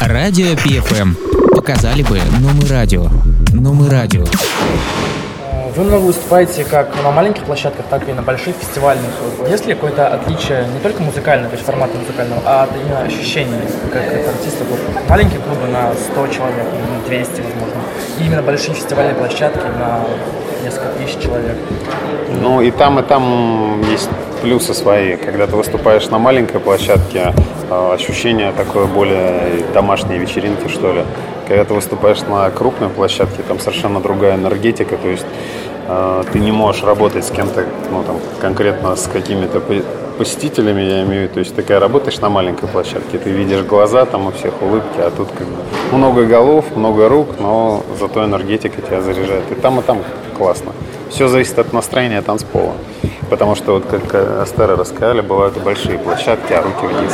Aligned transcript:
Радио 0.00 0.54
PFM. 0.54 1.14
Показали 1.54 2.02
бы, 2.02 2.18
но 2.40 2.48
мы 2.54 2.66
радио. 2.68 3.06
Но 3.52 3.74
мы 3.74 3.90
радио. 3.90 4.24
Вы 5.76 5.84
много 5.84 6.04
выступаете 6.04 6.64
как 6.64 6.90
на 7.02 7.10
маленьких 7.10 7.44
площадках, 7.44 7.84
так 7.90 8.08
и 8.08 8.12
на 8.14 8.22
больших 8.22 8.56
фестивальных. 8.56 9.10
Есть 9.46 9.66
ли 9.66 9.74
какое-то 9.74 10.08
отличие 10.08 10.66
не 10.68 10.80
только 10.80 11.02
музыкальное, 11.02 11.50
то 11.50 11.54
есть 11.54 11.66
формата 11.66 11.98
музыкального, 11.98 12.40
а 12.46 12.62
от 12.62 12.70
именно 12.76 13.02
ощущений, 13.02 13.60
как, 13.92 14.10
как 14.10 14.28
артистов? 14.28 14.68
Маленькие 15.06 15.40
клубы 15.40 15.66
на 15.66 15.92
100 15.92 16.28
человек, 16.28 16.66
на 16.66 17.06
200, 17.06 17.30
возможно. 17.42 17.80
И 18.18 18.24
именно 18.24 18.42
большие 18.42 18.74
фестивальные 18.74 19.16
площадки 19.16 19.66
на 19.78 20.00
несколько 20.64 20.88
тысяч 20.98 21.22
человек. 21.22 21.58
Ну 22.40 22.62
и 22.62 22.70
там, 22.70 22.98
и 23.00 23.02
там 23.02 23.82
есть 23.90 24.08
плюсы 24.40 24.74
свои. 24.74 25.16
Когда 25.16 25.46
ты 25.46 25.56
выступаешь 25.56 26.08
на 26.08 26.18
маленькой 26.18 26.60
площадке, 26.60 27.32
а, 27.70 27.92
ощущение 27.94 28.52
такое 28.52 28.86
более 28.86 29.64
домашней 29.72 30.18
вечеринки, 30.18 30.68
что 30.68 30.92
ли. 30.92 31.04
Когда 31.46 31.64
ты 31.64 31.74
выступаешь 31.74 32.20
на 32.22 32.50
крупной 32.50 32.88
площадке, 32.88 33.42
там 33.46 33.58
совершенно 33.58 34.00
другая 34.00 34.36
энергетика, 34.36 34.96
то 34.96 35.08
есть 35.08 35.26
э, 35.88 36.22
ты 36.32 36.38
не 36.38 36.52
можешь 36.52 36.84
работать 36.84 37.24
с 37.24 37.30
кем-то, 37.30 37.64
ну 37.90 38.04
там 38.04 38.20
конкретно 38.40 38.94
с 38.94 39.08
какими-то 39.08 39.60
посетителями, 40.16 40.82
я 40.82 41.02
имею 41.02 41.22
в 41.22 41.22
виду, 41.22 41.34
то 41.34 41.40
есть 41.40 41.56
когда 41.56 41.80
работаешь 41.80 42.20
на 42.20 42.28
маленькой 42.28 42.68
площадке, 42.68 43.18
ты 43.18 43.30
видишь 43.30 43.62
глаза, 43.62 44.04
там 44.04 44.28
у 44.28 44.30
всех 44.30 44.62
улыбки, 44.62 44.98
а 44.98 45.10
тут 45.10 45.28
как 45.36 45.46
бы 45.46 45.96
много 45.96 46.24
голов, 46.24 46.76
много 46.76 47.08
рук, 47.08 47.40
но 47.40 47.82
зато 47.98 48.24
энергетика 48.24 48.80
тебя 48.80 49.00
заряжает. 49.00 49.50
И 49.50 49.54
там, 49.54 49.80
и 49.80 49.82
там 49.82 49.98
классно. 50.38 50.72
Все 51.10 51.28
зависит 51.28 51.58
от 51.58 51.72
настроения 51.72 52.22
танцпола. 52.22 52.72
Потому 53.28 53.54
что, 53.54 53.74
вот 53.74 53.84
как 53.86 54.14
Астера 54.40 54.76
рассказали, 54.76 55.20
бывают 55.20 55.56
и 55.56 55.60
большие 55.60 55.98
площадки, 55.98 56.52
а 56.52 56.62
руки 56.62 56.86
вниз. 56.86 57.12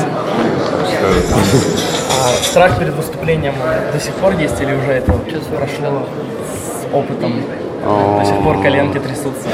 А 2.19 2.45
страх 2.45 2.79
перед 2.79 2.95
выступлением 2.95 3.55
до 3.93 4.01
сих 4.01 4.15
пор 4.15 4.33
есть 4.35 4.61
или 4.61 4.75
уже 4.75 4.93
это 4.93 5.13
прошло 5.13 6.07
с 6.45 6.95
опытом? 6.95 7.43
До 7.85 8.25
сих 8.25 8.43
пор 8.43 8.61
коленки 8.63 8.99
трясутся. 8.99 9.49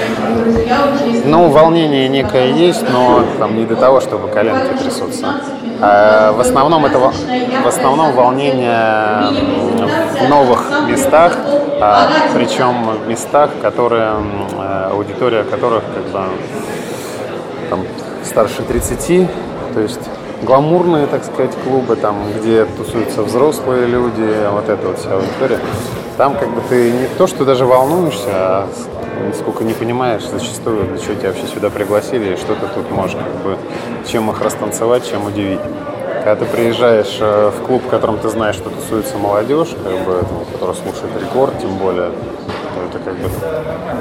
Ну, 1.24 1.48
волнение 1.48 2.08
некое 2.08 2.52
есть, 2.52 2.82
но 2.90 3.24
там 3.38 3.56
не 3.56 3.64
до 3.64 3.77
того, 3.77 4.00
чтобы 4.00 4.28
коленки 4.28 4.82
трясутся. 4.82 5.27
А 5.80 6.32
в 6.32 6.40
основном 6.40 6.86
это 6.86 6.98
в 6.98 7.66
основном 7.66 8.12
волнение 8.12 9.27
в 10.20 10.28
новых 10.28 10.64
местах, 10.86 11.36
причем 12.34 12.91
в 13.05 13.08
местах, 13.08 13.50
которые 13.61 14.14
аудитория 14.91 15.44
которых 15.44 15.83
как 15.94 16.05
бы 16.05 16.20
там 17.70 17.80
старше 18.24 18.62
30, 18.62 19.28
то 19.74 19.80
есть 19.80 20.00
гламурные, 20.42 21.06
так 21.06 21.24
сказать, 21.24 21.52
клубы, 21.64 21.97
там, 21.97 22.16
где 22.36 22.64
тусуются 22.64 23.22
взрослые 23.22 23.86
люди, 23.86 24.48
вот 24.50 24.69
эта 24.69 24.86
вот 24.86 24.98
вся 24.98 25.14
аудитория. 25.14 25.58
Там 26.16 26.34
как 26.34 26.50
бы 26.50 26.61
ты 26.69 26.91
не 26.91 27.06
то, 27.16 27.27
что 27.27 27.44
даже 27.44 27.64
волнуешься, 27.64 28.28
а 28.28 28.69
сколько 29.39 29.64
не 29.64 29.72
понимаешь 29.72 30.24
зачастую, 30.24 30.84
для 30.86 30.98
чего 30.98 31.14
тебя 31.14 31.28
вообще 31.28 31.46
сюда 31.46 31.70
пригласили, 31.70 32.34
и 32.34 32.36
что 32.36 32.55
ты 32.55 32.67
тут 32.74 32.91
можешь, 32.91 33.17
как 33.17 33.34
бы, 33.42 33.56
чем 34.11 34.30
их 34.30 34.41
растанцевать, 34.42 35.08
чем 35.08 35.27
удивить. 35.27 35.61
Когда 36.24 36.36
ты 36.36 36.44
приезжаешь 36.44 37.18
э, 37.20 37.50
в 37.50 37.66
клуб, 37.66 37.82
в 37.84 37.88
котором 37.88 38.16
ты 38.18 38.28
знаешь, 38.28 38.54
что 38.54 38.70
тусуется 38.70 39.18
молодежь, 39.18 39.70
как 39.70 40.06
бы, 40.06 40.24
которая 40.52 40.76
слушает 40.76 41.10
рекорд, 41.20 41.58
тем 41.60 41.76
более, 41.78 42.10
то 42.10 42.84
это 42.88 42.98
как 43.04 43.16
бы 43.16 43.28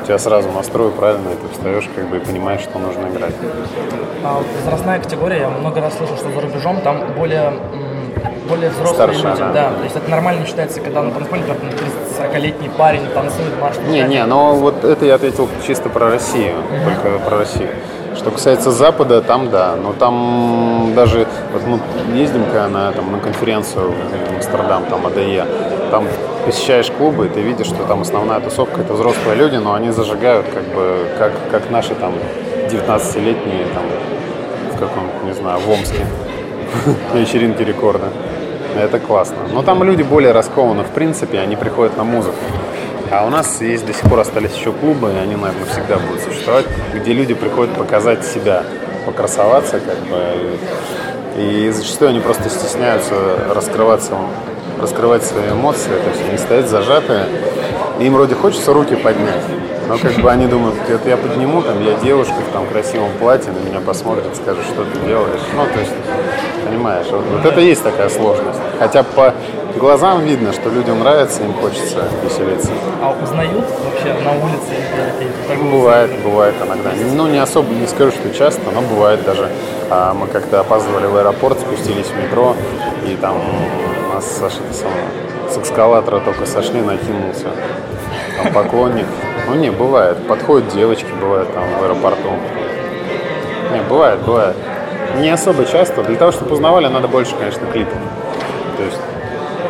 тебя 0.05 0.19
сразу 0.19 0.51
настрой 0.51 0.91
правильно, 0.91 1.29
и 1.29 1.35
ты 1.35 1.51
встаешь 1.51 1.89
как 1.95 2.07
бы 2.09 2.17
и 2.17 2.19
понимаешь, 2.19 2.61
что 2.61 2.77
нужно 2.77 3.07
играть. 3.07 3.33
А 4.23 4.39
возрастная 4.63 4.99
категория, 4.99 5.39
я 5.39 5.49
много 5.49 5.81
раз 5.81 5.97
слышал, 5.97 6.15
что 6.15 6.31
за 6.31 6.41
рубежом 6.41 6.81
там 6.81 7.01
более 7.17 7.53
более 8.47 8.69
взрослые 8.69 9.13
Старше, 9.17 9.27
люди, 9.27 9.39
да. 9.39 9.53
да. 9.53 9.71
То 9.77 9.83
есть 9.83 9.95
это 9.95 10.11
нормально 10.11 10.45
считается, 10.45 10.79
когда 10.81 11.01
на 11.01 11.11
танцполе, 11.11 11.43
например, 11.47 11.73
40-летний 12.19 12.69
парень 12.77 13.07
танцует 13.13 13.59
марш. 13.59 13.77
Не, 13.87 14.03
не, 14.03 14.23
но 14.25 14.55
вот 14.55 14.83
это 14.83 15.05
я 15.05 15.15
ответил 15.15 15.49
чисто 15.65 15.89
про 15.89 16.09
Россию, 16.09 16.55
mm-hmm. 16.55 16.83
только 16.83 17.19
про 17.19 17.37
Россию. 17.39 17.69
Что 18.21 18.29
касается 18.29 18.69
Запада, 18.69 19.19
там 19.23 19.49
да, 19.49 19.75
но 19.75 19.93
там 19.93 20.91
даже 20.95 21.27
вот 21.53 21.63
мы 21.65 21.79
ездим 22.15 22.43
на, 22.69 22.91
там, 22.91 23.11
на 23.11 23.17
конференцию 23.17 23.91
в 23.91 24.35
Амстердам, 24.35 24.85
там 24.85 25.07
АДЕ, 25.07 25.43
там 25.89 26.05
посещаешь 26.45 26.91
клубы, 26.91 27.25
и 27.25 27.29
ты 27.29 27.41
видишь, 27.41 27.65
что 27.65 27.83
там 27.85 28.03
основная 28.03 28.39
тусовка 28.39 28.81
это 28.81 28.93
взрослые 28.93 29.35
люди, 29.37 29.55
но 29.55 29.73
они 29.73 29.89
зажигают 29.89 30.45
как 30.53 30.63
бы 30.65 31.07
как, 31.17 31.31
как 31.49 31.71
наши 31.71 31.95
там 31.95 32.13
19-летние 32.69 33.65
там 33.73 33.85
в 34.71 34.77
каком 34.77 35.09
не 35.25 35.33
знаю, 35.33 35.59
в 35.59 35.67
Омске 35.71 36.05
на 37.15 37.63
рекорда. 37.63 38.09
Это 38.77 38.99
классно. 38.99 39.37
Но 39.51 39.63
там 39.63 39.83
люди 39.83 40.03
более 40.03 40.31
раскованы, 40.31 40.83
в 40.83 40.91
принципе, 40.91 41.39
они 41.39 41.55
приходят 41.55 41.97
на 41.97 42.03
музыку. 42.03 42.37
А 43.11 43.25
у 43.25 43.29
нас 43.29 43.59
есть 43.59 43.85
до 43.85 43.93
сих 43.93 44.03
пор 44.09 44.19
остались 44.21 44.53
еще 44.53 44.71
клубы, 44.71 45.11
и 45.11 45.17
они, 45.17 45.35
наверное, 45.35 45.65
всегда 45.65 45.97
будут 45.97 46.21
существовать, 46.21 46.65
где 46.93 47.11
люди 47.11 47.33
приходят 47.33 47.75
показать 47.75 48.25
себя, 48.25 48.63
покрасоваться, 49.05 49.81
как 49.81 49.97
бы. 50.09 50.57
И 51.35 51.69
зачастую 51.71 52.11
они 52.11 52.21
просто 52.21 52.49
стесняются 52.49 53.13
раскрываться, 53.53 54.15
раскрывать 54.81 55.23
свои 55.23 55.49
эмоции, 55.49 55.89
то 55.89 56.09
есть 56.09 56.21
они 56.29 56.37
стоят 56.37 56.69
зажатые, 56.69 57.25
и 57.99 58.05
им 58.05 58.13
вроде 58.13 58.35
хочется 58.35 58.71
руки 58.71 58.95
поднять, 58.95 59.43
но 59.89 59.97
как 59.97 60.13
бы 60.13 60.31
они 60.31 60.47
думают, 60.47 60.75
это 60.87 61.09
я 61.09 61.17
подниму, 61.17 61.61
там, 61.61 61.83
я 61.83 61.95
девушка 61.95 62.35
в 62.35 62.53
там 62.53 62.65
красивом 62.65 63.09
платье, 63.19 63.51
на 63.51 63.59
меня 63.67 63.81
посмотрят, 63.81 64.33
скажут, 64.37 64.63
что 64.63 64.85
ты 64.85 65.05
делаешь. 65.05 65.41
Ну, 65.53 65.65
то 65.65 65.79
есть, 65.81 65.91
понимаешь, 66.65 67.07
вот, 67.11 67.25
вот 67.25 67.45
это 67.45 67.59
есть 67.59 67.83
такая 67.83 68.07
сложность. 68.07 68.59
Хотя 68.79 69.03
по 69.03 69.33
глазам 69.77 70.23
видно, 70.25 70.53
что 70.53 70.69
людям 70.69 70.99
нравится, 70.99 71.43
им 71.43 71.53
хочется 71.53 72.03
веселиться. 72.23 72.71
А 73.01 73.11
узнают 73.21 73.65
вообще 73.83 74.13
на 74.23 74.31
улице? 74.31 75.71
Бывает, 75.71 76.11
бывает 76.23 76.55
иногда. 76.65 76.91
Ну, 77.13 77.27
не 77.27 77.37
особо, 77.37 77.73
не 77.73 77.87
скажу, 77.87 78.11
что 78.11 78.33
часто, 78.33 78.71
но 78.71 78.81
бывает 78.81 79.23
даже. 79.23 79.49
А, 79.89 80.13
мы 80.13 80.27
как-то 80.27 80.59
опаздывали 80.59 81.05
в 81.05 81.15
аэропорт, 81.17 81.59
спустились 81.59 82.07
в 82.07 82.17
метро, 82.17 82.55
и 83.05 83.15
там 83.15 83.35
нас 84.13 84.25
Саша 84.37 84.61
с 84.71 85.57
эскалатора 85.57 86.19
только 86.19 86.45
сошли, 86.45 86.81
накинулся. 86.81 87.47
Там 88.41 88.53
поклонник. 88.53 89.05
Ну, 89.47 89.55
не, 89.55 89.69
бывает. 89.69 90.17
Подходят 90.27 90.69
девочки, 90.69 91.07
бывает 91.19 91.53
там 91.53 91.63
в 91.79 91.83
аэропорту. 91.83 92.29
Не, 93.73 93.81
бывает, 93.81 94.19
бывает. 94.21 94.55
Не 95.17 95.29
особо 95.29 95.65
часто. 95.65 96.03
Для 96.03 96.15
того, 96.15 96.31
чтобы 96.31 96.53
узнавали, 96.53 96.87
надо 96.87 97.07
больше, 97.07 97.35
конечно, 97.35 97.65
клипов. 97.67 97.97
То 98.77 98.83
есть 98.83 98.97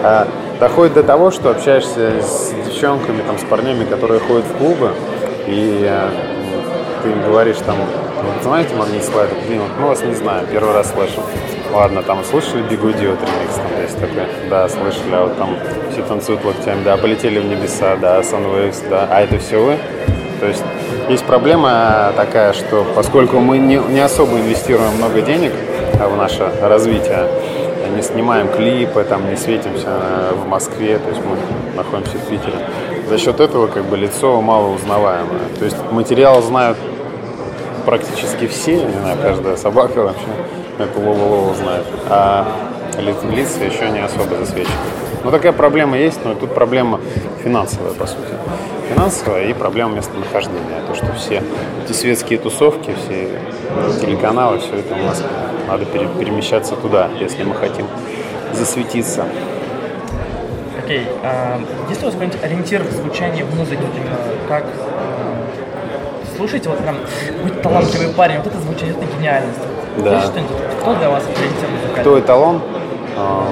а, 0.03 0.27
доходит 0.59 0.93
до 0.93 1.03
того, 1.03 1.31
что 1.31 1.49
общаешься 1.49 2.21
с 2.21 2.53
девчонками, 2.65 3.21
там, 3.21 3.37
с 3.37 3.43
парнями, 3.43 3.85
которые 3.85 4.19
ходят 4.19 4.45
в 4.45 4.57
клубы, 4.57 4.91
и 5.47 5.85
а, 5.89 6.09
ты 7.03 7.09
им 7.09 7.21
говоришь 7.23 7.57
там, 7.65 7.77
вы 7.77 8.43
знаете 8.43 8.75
Магнит 8.75 9.03
Слайд? 9.03 9.29
Блин, 9.47 9.61
вот 9.61 9.71
мы 9.79 9.87
вас 9.87 10.03
не 10.03 10.13
знаем, 10.13 10.45
первый 10.51 10.73
раз 10.73 10.91
слышим. 10.91 11.23
Ладно, 11.71 12.03
там 12.03 12.23
слышали 12.23 12.61
Бигуди 12.63 13.05
от 13.05 13.19
ремикс, 13.21 13.55
там 13.55 13.81
есть 13.81 13.99
такой, 13.99 14.23
да, 14.49 14.67
слышали, 14.69 15.13
а 15.13 15.23
вот 15.23 15.37
там 15.37 15.57
все 15.91 16.03
танцуют 16.03 16.43
локтями, 16.43 16.83
да, 16.83 16.97
полетели 16.97 17.39
в 17.39 17.45
небеса, 17.45 17.95
да, 17.95 18.19
Sunwaves, 18.19 18.87
да, 18.89 19.07
а 19.09 19.21
это 19.21 19.39
все 19.39 19.63
вы? 19.63 19.77
То 20.39 20.47
есть 20.47 20.63
есть 21.07 21.23
проблема 21.23 22.11
такая, 22.15 22.53
что 22.53 22.85
поскольку 22.95 23.39
мы 23.39 23.57
не, 23.57 23.77
не 23.77 23.99
особо 23.99 24.39
инвестируем 24.39 24.95
много 24.97 25.21
денег 25.21 25.53
в 25.93 26.15
наше 26.15 26.51
развитие, 26.61 27.27
не 27.95 28.01
снимаем 28.01 28.47
клипы, 28.49 29.03
там, 29.03 29.29
не 29.29 29.35
светимся 29.35 29.89
в 30.35 30.47
Москве, 30.47 30.97
то 30.99 31.09
есть 31.09 31.21
мы 31.25 31.37
находимся 31.75 32.17
в 32.17 32.25
Питере. 32.27 32.55
За 33.09 33.17
счет 33.17 33.39
этого 33.39 33.67
как 33.67 33.85
бы 33.85 33.97
лицо 33.97 34.41
мало 34.41 34.73
узнаваемое. 34.73 35.41
То 35.59 35.65
есть 35.65 35.77
материал 35.91 36.41
знают 36.41 36.77
практически 37.85 38.47
все, 38.47 38.83
не 38.85 38.99
знаю, 38.99 39.17
каждая 39.21 39.55
собака 39.55 40.03
вообще 40.03 40.27
эту 40.77 40.99
лову-лову 40.99 41.53
знает, 41.55 41.85
а 42.09 42.47
лица 42.99 43.63
еще 43.63 43.89
не 43.89 43.99
особо 43.99 44.37
засвечены. 44.37 44.75
Но 45.23 45.31
такая 45.31 45.51
проблема 45.51 45.97
есть, 45.97 46.19
но 46.25 46.33
тут 46.33 46.53
проблема 46.53 46.99
финансовая, 47.43 47.93
по 47.93 48.07
сути. 48.07 48.33
Финансовая 48.93 49.45
и 49.45 49.53
проблема 49.53 49.95
местонахождения. 49.95 50.81
То, 50.87 50.95
что 50.95 51.13
все 51.13 51.43
эти 51.83 51.93
светские 51.93 52.39
тусовки, 52.39 52.95
все 53.05 53.29
телеканалы, 53.99 54.59
все 54.59 54.77
это 54.77 54.95
у 54.95 55.05
нас 55.05 55.23
надо 55.71 55.85
перемещаться 55.85 56.75
туда, 56.75 57.09
если 57.17 57.43
мы 57.43 57.55
хотим 57.55 57.87
засветиться. 58.53 59.25
Окей. 60.83 60.99
Okay. 60.99 61.07
А, 61.23 61.61
есть 61.87 62.01
ли 62.01 62.07
у 62.07 62.11
вас 62.11 62.13
какой-нибудь 62.13 62.43
ориентир 62.43 62.83
в 62.83 62.91
звучании 62.91 63.43
в 63.43 63.55
музыке? 63.55 63.81
Как 64.49 64.65
а, 64.65 65.45
слушайте, 66.35 66.67
вот 66.67 66.79
прям 66.79 66.97
будь 67.41 67.61
талантливый 67.61 68.09
парень, 68.13 68.37
вот 68.37 68.47
это 68.47 68.59
звучание, 68.59 68.95
это 68.97 69.05
гениальность. 69.17 69.59
Да. 70.03 70.21
Кто 70.81 70.95
для 70.95 71.09
вас 71.09 71.23
ориентир 71.23 71.69
музыкальный? 71.69 72.01
Кто 72.01 72.19
эталон? 72.19 72.61
А, 73.17 73.43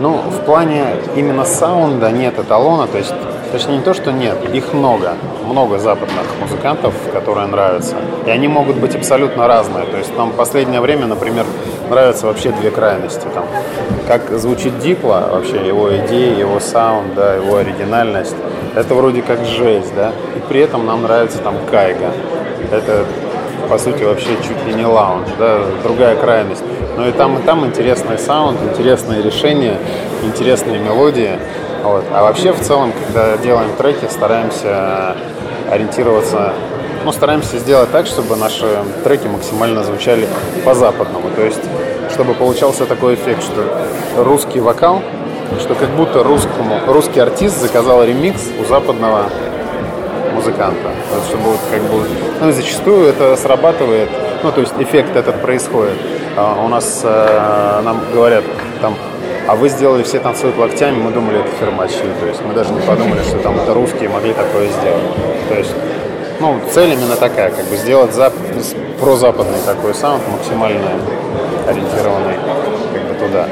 ну, 0.00 0.18
в 0.18 0.44
плане 0.44 0.84
именно 1.16 1.46
саунда 1.46 2.10
нет 2.10 2.38
эталона, 2.38 2.86
то 2.86 2.98
есть, 2.98 3.14
точнее 3.54 3.76
не 3.76 3.84
то, 3.84 3.94
что 3.94 4.10
нет, 4.10 4.36
их 4.52 4.72
много, 4.72 5.12
много 5.46 5.78
западных 5.78 6.26
музыкантов, 6.40 6.92
которые 7.12 7.46
нравятся, 7.46 7.94
и 8.26 8.30
они 8.30 8.48
могут 8.48 8.76
быть 8.76 8.96
абсолютно 8.96 9.46
разные, 9.46 9.86
то 9.86 9.96
есть 9.96 10.12
там 10.16 10.30
в 10.30 10.34
последнее 10.34 10.80
время, 10.80 11.06
например, 11.06 11.46
нравятся 11.88 12.26
вообще 12.26 12.50
две 12.50 12.72
крайности. 12.72 13.28
Там, 13.32 13.44
как 14.08 14.28
звучит 14.40 14.80
Дипло, 14.80 15.28
вообще 15.30 15.64
его 15.64 15.96
идеи, 15.98 16.36
его 16.36 16.58
саунд, 16.58 17.14
да, 17.14 17.34
его 17.34 17.56
оригинальность. 17.58 18.34
Это 18.74 18.92
вроде 18.96 19.22
как 19.22 19.44
жесть, 19.44 19.94
да. 19.94 20.10
И 20.36 20.40
при 20.48 20.60
этом 20.60 20.84
нам 20.84 21.02
нравится 21.02 21.38
там 21.38 21.54
Кайга. 21.70 22.10
Это, 22.72 23.04
по 23.68 23.78
сути, 23.78 24.02
вообще 24.02 24.30
чуть 24.42 24.66
ли 24.66 24.74
не 24.74 24.84
лаунж, 24.84 25.28
да, 25.38 25.60
другая 25.84 26.16
крайность. 26.16 26.64
Но 26.96 27.06
и 27.06 27.12
там, 27.12 27.38
и 27.38 27.42
там 27.42 27.64
интересный 27.64 28.18
саунд, 28.18 28.58
интересные 28.62 29.22
решения, 29.22 29.78
интересные 30.24 30.80
мелодии. 30.80 31.38
Вот. 31.84 32.04
А 32.12 32.22
вообще, 32.22 32.52
в 32.52 32.60
целом, 32.60 32.92
когда 33.06 33.36
делаем 33.36 33.70
треки, 33.76 34.06
стараемся 34.10 35.14
ориентироваться 35.70 36.52
ну, 37.04 37.12
стараемся 37.12 37.58
сделать 37.58 37.92
так, 37.92 38.06
чтобы 38.06 38.34
наши 38.36 38.66
треки 39.04 39.26
максимально 39.26 39.84
звучали 39.84 40.26
по-западному. 40.64 41.28
То 41.36 41.42
есть, 41.42 41.60
чтобы 42.10 42.32
получался 42.32 42.86
такой 42.86 43.14
эффект, 43.14 43.42
что 43.42 44.24
русский 44.24 44.58
вокал, 44.58 45.02
что 45.60 45.74
как 45.74 45.90
будто 45.90 46.22
русскому, 46.22 46.80
русский 46.86 47.20
артист 47.20 47.60
заказал 47.60 48.02
ремикс 48.04 48.42
у 48.58 48.64
западного 48.64 49.24
музыканта. 50.32 50.90
Есть, 51.14 51.28
чтобы 51.28 51.50
вот 51.50 51.60
как 51.70 51.82
бы, 51.82 52.06
ну 52.40 52.52
зачастую 52.52 53.06
это 53.06 53.36
срабатывает, 53.36 54.08
ну 54.42 54.50
то 54.50 54.62
есть 54.62 54.74
эффект 54.78 55.14
этот 55.14 55.42
происходит. 55.42 55.98
А 56.36 56.64
у 56.64 56.68
нас 56.68 57.02
э, 57.04 57.80
нам 57.84 58.00
говорят 58.12 58.44
там 58.80 58.96
а 59.46 59.54
вы 59.54 59.68
сделали 59.68 60.02
все 60.02 60.20
танцуют 60.20 60.56
локтями, 60.56 61.02
мы 61.02 61.10
думали, 61.10 61.40
это 61.40 61.50
фермачи. 61.60 62.02
То 62.20 62.26
есть 62.26 62.40
мы 62.42 62.54
даже 62.54 62.72
не 62.72 62.80
подумали, 62.80 63.22
что 63.22 63.38
там 63.38 63.58
это 63.58 63.74
русские 63.74 64.08
могли 64.08 64.32
такое 64.32 64.68
сделать. 64.68 65.48
То 65.48 65.54
есть 65.54 65.74
ну, 66.40 66.58
цель 66.72 66.92
именно 66.92 67.16
такая, 67.16 67.50
как 67.50 67.64
бы 67.66 67.76
сделать 67.76 68.12
зап 68.12 68.32
прозападный 69.00 69.58
такой 69.64 69.94
саунд, 69.94 70.22
максимально 70.30 70.90
ориентированный 71.68 72.36
как 72.92 73.02
бы 73.02 73.14
туда. 73.14 73.46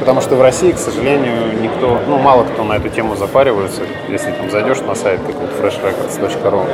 Потому 0.00 0.20
что 0.20 0.36
в 0.36 0.42
России, 0.42 0.72
к 0.72 0.78
сожалению, 0.78 1.60
никто, 1.60 2.00
ну, 2.06 2.18
мало 2.18 2.44
кто 2.44 2.64
на 2.64 2.74
эту 2.74 2.88
тему 2.88 3.16
запаривается. 3.16 3.82
Если 4.08 4.32
там 4.32 4.50
зайдешь 4.50 4.80
на 4.80 4.94
сайт 4.94 5.20
какой-то 5.26 5.54
freshrecords.ru, 5.62 6.66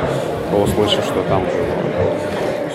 то 0.51 0.57
услышишь, 0.57 1.05
что 1.05 1.21
там 1.29 1.43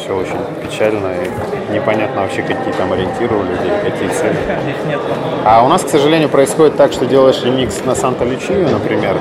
все 0.08 0.16
очень 0.16 0.38
печально 0.62 1.08
и 1.08 1.74
непонятно 1.74 2.22
вообще, 2.22 2.40
какие 2.40 2.72
там 2.72 2.92
ориентиры 2.92 3.36
у 3.36 3.42
людей, 3.42 3.70
какие 3.84 4.08
цели. 4.08 4.36
А 5.44 5.62
у 5.62 5.68
нас, 5.68 5.82
к 5.82 5.88
сожалению, 5.88 6.30
происходит 6.30 6.76
так, 6.76 6.92
что 6.92 7.04
делаешь 7.04 7.42
ремикс 7.44 7.84
на 7.84 7.94
Санта-Лючию, 7.94 8.70
например, 8.70 9.18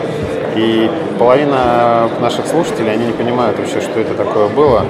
и 0.55 0.89
половина 1.19 2.09
наших 2.21 2.47
слушателей, 2.47 2.93
они 2.93 3.07
не 3.07 3.11
понимают 3.11 3.59
вообще, 3.59 3.81
что 3.81 3.99
это 3.99 4.13
такое 4.13 4.47
было. 4.47 4.85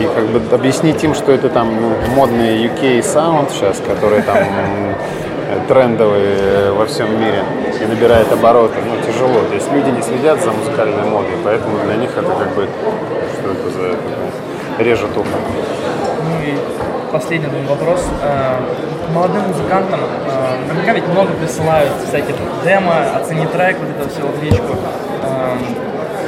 И 0.00 0.04
как 0.14 0.26
бы 0.28 0.40
объяснить 0.54 1.04
им, 1.04 1.14
что 1.14 1.30
это 1.30 1.50
там 1.50 1.68
ну, 1.78 1.92
модный 2.16 2.64
UK 2.66 3.02
саунд 3.02 3.50
сейчас, 3.50 3.82
который 3.86 4.22
там 4.22 4.38
трендовый 5.68 6.72
во 6.72 6.86
всем 6.86 7.20
мире 7.20 7.44
и 7.78 7.84
набирает 7.84 8.32
обороты, 8.32 8.76
ну, 8.86 9.12
тяжело. 9.12 9.46
То 9.46 9.54
есть 9.54 9.70
люди 9.72 9.90
не 9.90 10.00
следят 10.00 10.40
за 10.40 10.52
музыкальной 10.52 11.04
модой, 11.04 11.34
поэтому 11.44 11.76
для 11.84 11.96
них 11.96 12.10
это 12.16 12.32
как 12.32 12.54
бы, 12.54 12.66
что 13.38 13.50
это 13.50 13.70
за 13.70 13.96
режет 14.78 15.16
ухо. 15.16 15.28
Ну 16.24 16.46
и 16.46 16.58
последний 17.12 17.48
вопрос. 17.68 18.04
Э, 18.22 18.60
молодым 19.12 19.42
музыкантам 19.48 20.00
э, 20.00 20.66
наверняка 20.68 20.92
ведь 20.92 21.08
много 21.08 21.32
присылают 21.34 21.92
всякие 22.08 22.34
демо, 22.64 23.16
оцени 23.16 23.46
трек, 23.46 23.76
вот 23.78 23.88
это 23.90 24.08
все 24.08 24.22
в 24.22 24.42
личку. 24.42 24.76
Э, 25.22 25.56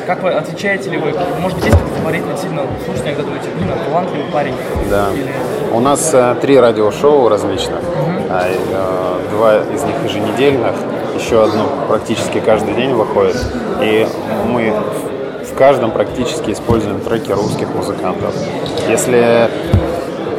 как 0.06 0.22
вы 0.22 0.30
отвечаете 0.30 0.90
ли 0.90 0.98
вы? 0.98 1.14
Может 1.40 1.58
быть, 1.58 1.66
есть 1.66 1.78
какой-то 1.78 1.98
фаворит 1.98 2.24
сильно 2.40 2.62
слушайте, 2.84 3.10
когда 3.10 3.22
думаете, 3.22 3.48
блин, 3.56 3.70
талантливый 3.86 4.30
парень? 4.30 4.54
Да. 4.90 5.08
Или... 5.14 5.32
У 5.72 5.80
нас 5.80 6.10
э, 6.12 6.36
три 6.40 6.58
радиошоу 6.58 7.28
различных. 7.28 7.78
Угу. 7.80 8.14
А, 8.30 9.20
два 9.30 9.58
из 9.58 9.82
них 9.82 9.94
еженедельных, 10.04 10.74
еще 11.14 11.44
одно 11.44 11.68
практически 11.88 12.40
каждый 12.40 12.74
день 12.74 12.92
выходит. 12.92 13.36
И 13.80 14.06
мы 14.48 14.72
в 15.54 15.56
каждом 15.56 15.92
практически 15.92 16.50
используем 16.50 16.98
треки 16.98 17.30
русских 17.30 17.72
музыкантов. 17.72 18.34
Если 18.88 19.48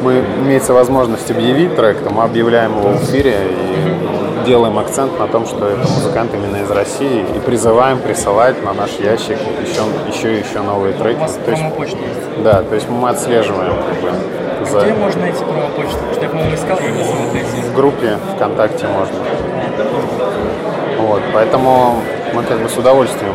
мы 0.02 0.22
имеется 0.44 0.74
возможность 0.74 1.32
объявить 1.32 1.74
трек, 1.78 2.00
то 2.04 2.10
мы 2.10 2.24
объявляем 2.24 2.78
его 2.78 2.90
в 2.90 3.06
эфире 3.06 3.34
и 3.50 4.46
делаем 4.46 4.78
акцент 4.78 5.18
на 5.18 5.28
том, 5.28 5.46
что 5.46 5.70
это 5.70 5.90
музыкант 5.90 6.32
именно 6.34 6.62
из 6.62 6.70
России, 6.70 7.26
и 7.34 7.40
призываем 7.40 8.00
присылать 8.00 8.62
на 8.62 8.74
наш 8.74 8.92
ящик 9.00 9.38
еще 9.66 9.84
еще, 10.10 10.38
еще 10.38 10.60
новые 10.60 10.94
треки. 10.94 11.16
У 11.16 11.22
вас 11.22 11.40
то 11.46 11.52
есть, 11.52 11.76
почта 11.78 11.98
есть? 11.98 12.44
Да, 12.44 12.62
то 12.64 12.76
есть 12.76 12.90
мы 12.90 13.08
отслеживаем 13.08 13.74
как 13.88 14.02
бы, 14.02 14.70
за... 14.70 14.82
Где 14.82 14.94
можно 14.96 15.22
найти 15.22 15.44
промо-почту? 15.46 15.98
Потому 15.98 16.14
что 16.14 16.24
я, 16.24 16.30
по-моему, 16.30 16.56
искал, 16.56 16.78
не 16.82 17.04
смог 17.06 17.34
найти. 17.34 17.62
В 17.62 17.74
группе 17.74 18.18
ВКонтакте 18.36 18.88
можно. 18.88 19.16
Вот, 21.00 21.22
поэтому 21.34 22.02
мы 22.34 22.44
как 22.44 22.60
бы 22.60 22.68
с 22.68 22.78
удовольствием 22.78 23.34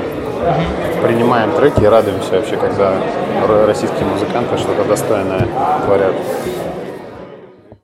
принимаем 1.03 1.53
треки 1.53 1.83
и 1.83 1.87
радуемся 1.87 2.33
вообще, 2.33 2.57
когда 2.57 2.93
российские 3.67 4.05
музыканты 4.05 4.57
что-то 4.59 4.85
достойное 4.85 5.49
творят. 5.85 6.15